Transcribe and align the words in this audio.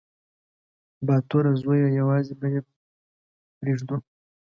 _باتوره 1.07 1.51
زويه! 1.61 1.87
يوازې 1.99 2.33
به 2.39 2.47
يې 2.53 2.61
پرېږدو. 3.59 3.97